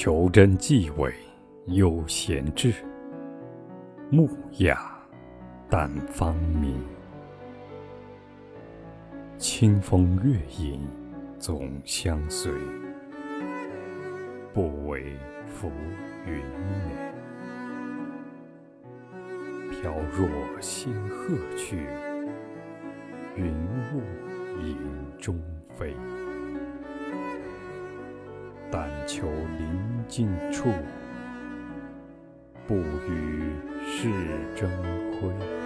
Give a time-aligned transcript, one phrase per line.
[0.00, 1.12] 求真既伟
[1.66, 2.72] 悠闲志，
[4.10, 4.96] 木雅
[5.68, 6.80] 淡芳名。
[9.36, 10.86] 清风月影
[11.36, 12.52] 总相随，
[14.54, 15.16] 不为
[15.48, 15.68] 浮
[16.24, 16.36] 云
[16.86, 16.94] 美。
[19.68, 20.28] 飘若
[20.60, 21.88] 仙鹤去，
[23.34, 23.52] 云
[23.92, 24.00] 雾
[24.62, 24.78] 影
[25.18, 25.36] 中
[25.74, 25.92] 飞。
[29.08, 29.26] 求
[29.58, 30.68] 临近处，
[32.66, 33.42] 不与
[33.86, 34.10] 世
[34.54, 34.70] 争
[35.14, 35.57] 辉。